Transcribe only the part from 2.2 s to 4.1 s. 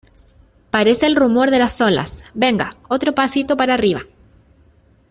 venga, otro pasito para arriba.